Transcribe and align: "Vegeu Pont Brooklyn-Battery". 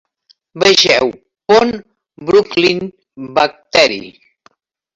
"Vegeu 0.63 1.11
Pont 1.45 1.75
Brooklyn-Battery". 2.17 4.11